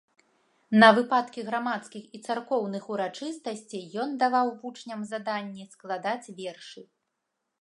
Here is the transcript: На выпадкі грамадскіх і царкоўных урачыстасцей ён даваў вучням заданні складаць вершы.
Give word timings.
На 0.83 0.87
выпадкі 0.97 1.43
грамадскіх 1.49 2.07
і 2.17 2.21
царкоўных 2.27 2.89
урачыстасцей 2.95 3.85
ён 4.05 4.09
даваў 4.25 4.47
вучням 4.63 4.99
заданні 5.15 5.71
складаць 5.77 6.31
вершы. 6.43 6.81